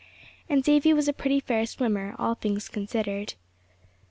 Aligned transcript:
And 0.49 0.63
Davy 0.63 0.93
was 0.93 1.07
a 1.07 1.13
pretty 1.13 1.39
fair 1.39 1.63
swimmer, 1.67 2.15
all 2.17 2.33
things 2.33 2.67
considered. 2.69 3.35